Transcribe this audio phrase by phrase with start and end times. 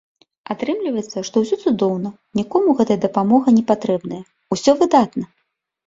[0.53, 2.09] Атрымліваецца, што ўсё цудоўна,
[2.41, 4.23] нікому гэтая дапамога не патрэбная,
[4.57, 5.25] усё выдатна!